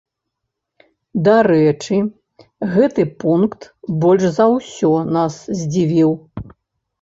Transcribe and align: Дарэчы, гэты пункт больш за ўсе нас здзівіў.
Дарэчы, 1.25 1.97
гэты 2.73 3.05
пункт 3.25 3.69
больш 4.05 4.23
за 4.39 4.49
ўсе 4.55 4.91
нас 5.19 5.39
здзівіў. 5.63 6.11